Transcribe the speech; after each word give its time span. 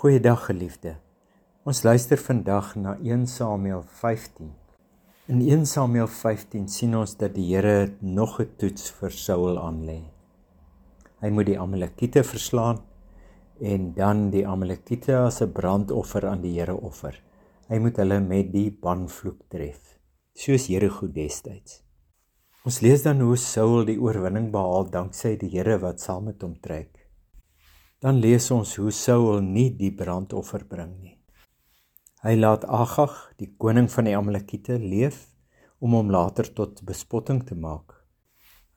Goeiedag 0.00 0.46
geliefde. 0.48 0.94
Ons 1.68 1.82
luister 1.84 2.16
vandag 2.16 2.70
na 2.80 2.94
1 3.04 3.26
Samuel 3.28 3.82
15. 3.84 4.46
In 5.28 5.42
1 5.44 5.66
Samuel 5.68 6.06
15 6.08 6.70
sien 6.72 6.94
ons 6.96 7.12
dat 7.20 7.34
die 7.34 7.44
Here 7.50 7.92
nog 8.00 8.38
'n 8.40 8.48
toets 8.56 8.88
vir 8.96 9.10
Saul 9.10 9.58
aanlê. 9.60 9.98
Hy 11.20 11.28
moet 11.28 11.46
die 11.46 11.58
Amalekiete 11.58 12.22
verslaan 12.24 12.80
en 13.60 13.92
dan 13.92 14.30
die 14.30 14.46
Amalekiete 14.46 15.18
as 15.18 15.42
'n 15.42 15.52
brandoffer 15.52 16.26
aan 16.26 16.40
die 16.40 16.54
Here 16.56 16.76
offer. 16.80 17.20
Hy 17.68 17.78
moet 17.78 17.96
hulle 17.96 18.20
met 18.20 18.52
die 18.52 18.70
banvloek 18.70 19.50
tref, 19.50 20.00
soos 20.34 20.66
Jerigo 20.66 21.12
destyds. 21.12 21.82
Ons 22.64 22.80
lees 22.80 23.02
dan 23.02 23.20
hoe 23.20 23.36
Saul 23.36 23.84
die 23.84 24.00
oorwinning 24.00 24.50
behaal 24.50 24.90
danksy 24.90 25.36
die 25.36 25.50
Here 25.50 25.78
wat 25.78 26.00
saam 26.00 26.24
met 26.24 26.42
hom 26.42 26.56
trek 26.60 26.99
dan 28.00 28.16
lees 28.16 28.48
ons 28.50 28.72
hoe 28.80 28.90
Saul 28.96 29.42
nie 29.44 29.68
die 29.76 29.92
brandoffer 29.92 30.64
bring 30.64 30.94
nie. 31.02 31.16
Hy 32.24 32.32
laat 32.36 32.64
Agag, 32.64 33.12
die 33.40 33.50
koning 33.60 33.90
van 33.92 34.08
die 34.08 34.16
Amalekiete, 34.16 34.78
leef 34.80 35.26
om 35.80 35.96
hom 35.96 36.12
later 36.12 36.48
tot 36.56 36.80
bespotting 36.84 37.42
te 37.48 37.56
maak. 37.56 37.98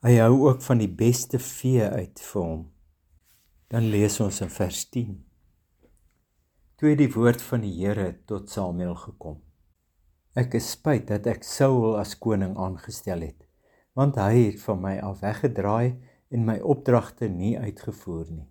Hy 0.04 0.18
hou 0.20 0.44
ook 0.44 0.60
van 0.64 0.80
die 0.80 0.90
beste 0.92 1.40
vee 1.40 1.84
uit 1.88 2.20
vir 2.20 2.44
hom. 2.44 2.62
Dan 3.72 3.88
lees 3.92 4.20
ons 4.20 4.42
in 4.44 4.52
vers 4.52 4.84
10. 4.92 5.16
Toe 6.76 6.90
het 6.90 7.00
die 7.00 7.12
woord 7.12 7.40
van 7.40 7.64
die 7.64 7.72
Here 7.78 8.10
tot 8.28 8.52
Samuel 8.52 8.96
gekom. 9.00 9.40
Ek 10.36 10.56
is 10.58 10.72
spyt 10.76 11.08
dat 11.08 11.28
ek 11.30 11.46
Saul 11.48 11.94
as 11.96 12.16
koning 12.20 12.58
aangestel 12.60 13.24
het, 13.24 13.44
want 13.96 14.18
hy 14.20 14.50
het 14.50 14.64
van 14.66 14.82
my 14.82 14.98
af 15.00 15.22
weggedraai 15.24 15.94
en 16.34 16.44
my 16.44 16.58
opdragte 16.60 17.30
nie 17.30 17.54
uitgevoer 17.56 18.26
nie. 18.32 18.48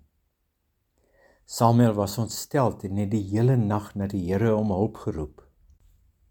Samuel 1.46 1.94
was 1.94 2.18
ontstel 2.18 2.78
en 2.82 2.98
het 2.98 3.12
die 3.12 3.24
hele 3.30 3.56
nag 3.56 3.96
na 3.96 4.08
die 4.08 4.22
Here 4.32 4.56
om 4.56 4.72
hulp 4.72 4.96
geroep. 5.04 5.44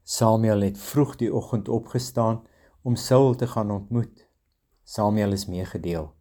Samuel 0.02 0.64
het 0.64 0.78
vroeg 0.78 1.16
die 1.20 1.34
oggend 1.34 1.68
opgestaan 1.68 2.40
om 2.82 2.96
Saul 2.96 3.34
te 3.34 3.46
gaan 3.46 3.70
ontmoet. 3.70 4.28
Samuel 4.84 5.32
is 5.32 5.46
meegedeel. 5.46 6.14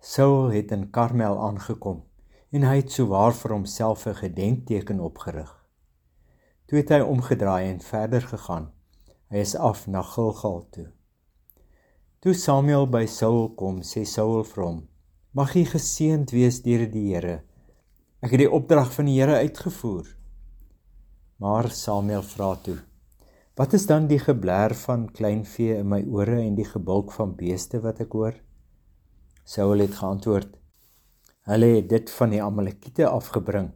Saul 0.00 0.50
het 0.50 0.72
in 0.72 0.90
Karmel 0.90 1.36
aangekom 1.38 2.00
en 2.50 2.64
hy 2.64 2.80
het 2.80 2.92
souwaar 2.92 3.36
vir 3.36 3.52
homself 3.52 4.06
'n 4.06 4.14
gedenkteken 4.14 5.00
opgerig. 5.00 5.52
Toe 6.66 6.78
het 6.78 6.88
hy 6.88 7.00
omgedraai 7.00 7.68
en 7.68 7.80
verder 7.80 8.22
gegaan. 8.22 8.72
Hy 9.28 9.36
is 9.36 9.54
af 9.56 9.86
na 9.86 10.02
Gilgal 10.02 10.66
toe. 10.70 10.88
Toe 12.18 12.34
Samuel 12.34 12.86
by 12.86 13.06
Saul 13.06 13.54
kom, 13.54 13.82
sê 13.82 14.04
Saul 14.04 14.44
vir 14.44 14.64
hom: 14.64 14.88
"Mag 15.32 15.54
jy 15.54 15.64
geseënd 15.64 16.30
wees 16.30 16.62
deur 16.62 16.90
die 16.90 17.14
Here." 17.14 17.49
Ek 18.20 18.34
het 18.34 18.42
die 18.42 18.52
opdrag 18.52 18.90
van 18.92 19.06
die 19.08 19.16
Here 19.16 19.38
uitgevoer. 19.40 20.04
Maar 21.40 21.70
Samuel 21.72 22.20
vra 22.28 22.50
toe: 22.60 22.76
Wat 23.56 23.72
is 23.72 23.86
dan 23.88 24.10
die 24.10 24.18
geblær 24.20 24.74
van 24.76 25.06
kleinvee 25.08 25.78
in 25.80 25.88
my 25.88 26.02
ore 26.04 26.36
en 26.42 26.58
die 26.58 26.68
gebulk 26.68 27.14
van 27.16 27.32
beeste 27.38 27.80
wat 27.80 28.04
ek 28.04 28.12
hoor? 28.12 28.36
Saul 29.48 29.80
het 29.80 29.96
geantwoord: 30.02 30.52
Hulle 31.48 31.72
het 31.78 31.88
dit 31.88 32.12
van 32.18 32.36
die 32.36 32.44
Amalekiete 32.44 33.08
afgebring, 33.08 33.72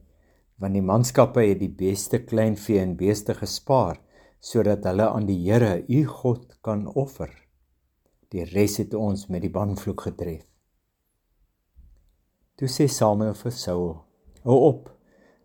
want 0.61 0.77
die 0.77 0.85
manskappe 0.93 1.41
het 1.41 1.65
die 1.65 1.73
beste 1.73 2.21
kleinvee 2.29 2.85
en 2.85 2.97
beeste 3.01 3.33
gespaar 3.41 4.03
sodat 4.45 4.85
hulle 4.85 5.09
aan 5.09 5.25
die 5.25 5.41
Here, 5.41 5.87
u 5.89 6.05
God, 6.05 6.59
kan 6.61 6.85
offer. 6.93 7.31
Die 8.29 8.45
res 8.45 8.77
het 8.77 8.93
ons 8.93 9.31
met 9.33 9.41
die 9.41 9.55
banvloek 9.55 10.11
getref. 10.11 10.45
Toe 12.61 12.69
sê 12.69 12.93
Samuel 12.93 13.33
vir 13.41 13.57
Saul: 13.57 13.95
Hou 14.45 14.59
op 14.61 14.91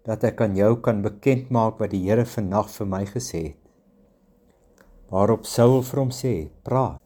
dat 0.03 0.25
ek 0.27 0.41
aan 0.43 0.57
jou 0.57 0.73
kan 0.83 0.97
bekend 0.99 1.51
maak 1.55 1.77
wat 1.79 1.93
die 1.93 2.01
Here 2.03 2.25
vannag 2.27 2.67
vir 2.73 2.87
my 2.91 3.05
gesê 3.07 3.41
het. 3.45 3.59
Waarop 5.07 5.45
Saul 5.47 5.79
vir 5.87 5.99
hom 6.01 6.09
sê: 6.11 6.49
"Praat. 6.67 6.99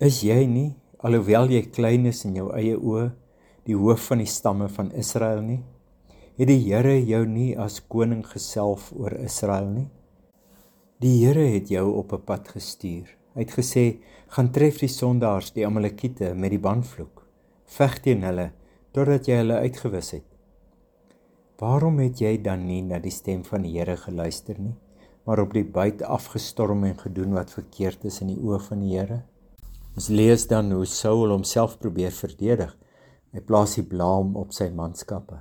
Is 0.00 0.22
jy 0.24 0.46
nie 0.46 0.76
alhoewel 0.98 1.50
jy 1.52 1.62
klein 1.68 2.06
is 2.06 2.24
in 2.24 2.36
jou 2.36 2.48
eie 2.56 2.76
oë, 2.76 3.10
die 3.68 3.76
hoof 3.76 4.08
van 4.08 4.18
die 4.18 4.32
stamme 4.32 4.68
van 4.68 4.88
Israel 4.92 5.42
nie? 5.42 5.60
Het 6.38 6.48
die 6.48 6.62
Here 6.64 6.96
jou 7.04 7.26
nie 7.26 7.56
as 7.56 7.80
koning 7.80 8.24
geself 8.24 8.92
oor 8.96 9.12
Israel 9.12 9.68
nie? 9.68 9.88
Die 11.00 11.18
Here 11.20 11.44
het 11.52 11.68
jou 11.68 11.92
op 11.98 12.12
'n 12.12 12.24
pad 12.24 12.48
gestuur. 12.48 13.12
Hy 13.34 13.40
het 13.40 13.52
gesê: 13.52 13.98
"Gaan 14.28 14.52
tref 14.52 14.78
die 14.78 14.88
sondaars, 14.88 15.52
die 15.52 15.66
Amalekiete 15.66 16.34
met 16.34 16.50
die 16.50 16.58
banvloek. 16.58 17.26
Veg 17.66 18.00
teen 18.00 18.22
hulle 18.22 18.52
totdat 18.92 19.26
jy 19.26 19.36
hulle 19.36 19.60
uitgewis 19.60 20.10
het." 20.10 20.35
Waarom 21.56 22.02
het 22.02 22.20
jy 22.20 22.34
dan 22.44 22.66
nie 22.68 22.82
na 22.84 22.98
die 23.00 23.14
stem 23.14 23.40
van 23.46 23.62
die 23.64 23.78
Here 23.78 23.94
geluister 23.96 24.58
nie, 24.60 24.74
maar 25.24 25.40
op 25.40 25.54
die 25.56 25.64
buite 25.64 26.04
afgestorm 26.04 26.84
en 26.84 26.98
gedoen 27.00 27.32
wat 27.32 27.54
verkeerd 27.54 28.04
is 28.04 28.20
in 28.20 28.34
die 28.34 28.40
oë 28.42 28.58
van 28.66 28.82
die 28.84 28.92
Here? 28.92 29.22
Ons 29.96 30.10
lees 30.12 30.44
dan 30.50 30.68
hoe 30.76 30.84
Saul 30.84 31.32
homself 31.32 31.78
probeer 31.80 32.12
verdedig. 32.12 32.74
Hy 33.32 33.40
plaas 33.40 33.78
die 33.78 33.86
blame 33.88 34.36
op 34.36 34.52
sy 34.52 34.68
manskappe. 34.68 35.40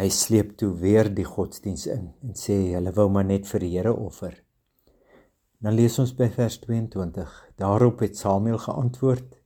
Hy 0.00 0.08
sleep 0.08 0.56
toe 0.56 0.70
weer 0.80 1.12
die 1.12 1.28
godsdiens 1.28 1.84
in 1.92 2.08
en 2.24 2.32
sê 2.32 2.56
hulle 2.72 2.94
wou 2.96 3.10
maar 3.12 3.28
net 3.28 3.44
vir 3.50 3.66
die 3.66 3.74
Here 3.74 3.92
offer. 3.92 4.32
Dan 5.60 5.76
lees 5.76 5.98
ons 6.00 6.14
by 6.16 6.30
vers 6.32 6.56
22. 6.64 7.36
Daarop 7.60 8.00
het 8.00 8.16
Samuel 8.16 8.64
geantwoord: 8.64 9.41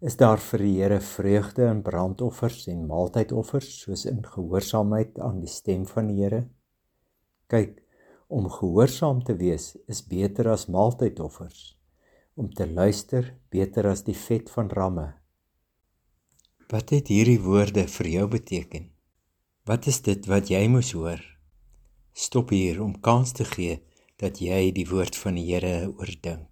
is 0.00 0.14
daar 0.14 0.38
vir 0.38 0.62
die 0.62 0.74
Here 0.78 1.00
vreugde 1.02 1.66
in 1.66 1.82
brandoffers 1.82 2.68
en 2.70 2.86
maaltydoffers 2.86 3.70
soos 3.82 4.04
in 4.06 4.20
gehoorsaamheid 4.22 5.18
aan 5.18 5.40
die 5.42 5.50
stem 5.50 5.86
van 5.90 6.10
die 6.12 6.22
Here. 6.22 6.44
Kyk, 7.50 7.80
om 8.28 8.46
gehoorsaam 8.52 9.24
te 9.24 9.34
wees 9.40 9.72
is 9.90 10.04
beter 10.06 10.52
as 10.52 10.68
maaltydoffers, 10.70 11.74
om 12.38 12.50
te 12.54 12.68
luister 12.68 13.32
beter 13.50 13.88
as 13.90 14.04
die 14.06 14.14
vet 14.14 14.52
van 14.54 14.70
ramme. 14.70 15.08
Wat 16.70 16.92
het 16.94 17.10
hierdie 17.10 17.40
woorde 17.42 17.86
vir 17.88 18.10
jou 18.12 18.28
beteken? 18.28 18.90
Wat 19.66 19.88
is 19.88 19.98
dit 20.04 20.28
wat 20.30 20.52
jy 20.52 20.62
moes 20.70 20.92
hoor? 20.94 21.24
Stop 22.12 22.52
hier 22.54 22.82
om 22.84 22.94
kans 23.00 23.32
te 23.34 23.48
gee 23.48 23.80
dat 24.20 24.38
jy 24.42 24.70
die 24.76 24.86
woord 24.86 25.16
van 25.16 25.40
die 25.40 25.48
Here 25.48 25.88
oordink. 25.88 26.46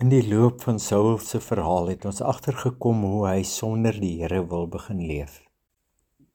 In 0.00 0.08
die 0.08 0.22
loop 0.24 0.62
van 0.64 0.78
Saul 0.80 1.18
se 1.20 1.42
verhaal 1.44 1.90
het 1.90 2.06
ons 2.08 2.22
agtergekom 2.24 3.02
hoe 3.04 3.26
hy 3.28 3.42
sonder 3.44 3.98
die 4.00 4.14
Here 4.22 4.38
wil 4.48 4.64
begin 4.72 5.02
leef. 5.04 5.34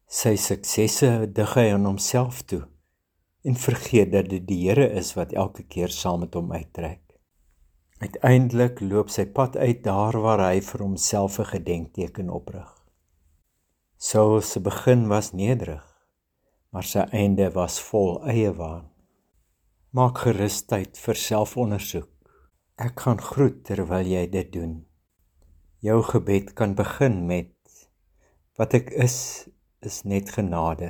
Sy 0.05 0.35
suksesse 0.37 1.09
dig 1.39 1.55
hy 1.57 1.63
aan 1.73 1.87
homself 1.89 2.43
toe 2.45 2.61
en 3.41 3.57
vergeet 3.57 4.13
dat 4.13 4.29
dit 4.29 4.45
die 4.45 4.59
Here 4.67 4.85
is 5.01 5.15
wat 5.17 5.33
elke 5.33 5.65
keer 5.65 5.89
saam 5.89 6.21
met 6.21 6.37
hom 6.37 6.53
uittrek. 6.53 7.01
Uiteindelik 8.05 8.85
loop 8.85 9.09
sy 9.09 9.25
pad 9.25 9.57
uit 9.57 9.81
daar 9.89 10.21
waar 10.21 10.45
hy 10.51 10.61
vir 10.61 10.85
homself 10.85 11.41
'n 11.41 11.51
gedenkteken 11.57 12.29
oprig. 12.29 12.69
Saul 13.97 14.41
se 14.41 14.59
begin 14.59 15.07
was 15.09 15.33
nederig, 15.33 15.85
maar 16.69 16.83
sy 16.83 17.09
einde 17.09 17.49
was 17.49 17.81
vol 17.81 18.21
eie 18.29 18.53
waan. 18.53 18.91
Maak 19.89 20.17
gerus 20.17 20.61
tyd 20.61 20.97
vir 20.97 21.15
selfondersoek 21.15 22.14
Ek 22.75 22.99
gaan 23.05 23.21
groet 23.23 23.61
terwyl 23.63 24.03
jy 24.03 24.25
dit 24.27 24.49
doen. 24.51 24.71
Jou 25.79 26.01
gebed 26.03 26.49
kan 26.59 26.73
begin 26.75 27.21
met 27.29 27.53
wat 28.59 28.75
ek 28.75 28.91
is 28.91 29.47
is 29.79 30.01
net 30.03 30.33
genade. 30.35 30.89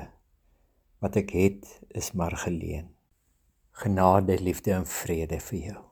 Wat 0.98 1.20
ek 1.22 1.36
het 1.38 1.68
is 1.94 2.10
maar 2.18 2.34
geleen. 2.42 2.90
Genade, 3.78 4.40
liefde 4.42 4.74
en 4.74 4.88
vrede 4.90 5.38
vir 5.38 5.60
jou. 5.60 5.84